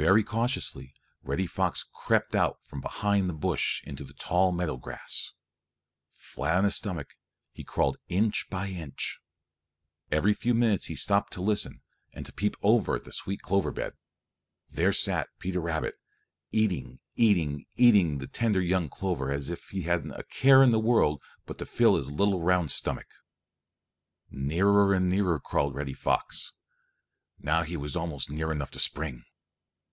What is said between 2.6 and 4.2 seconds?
from behind the bush into the